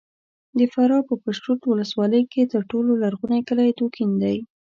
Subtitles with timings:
[0.57, 4.37] د فراه په پشترود ولسوالۍ کې تر ټولو لرغونی کلی دوکین دی!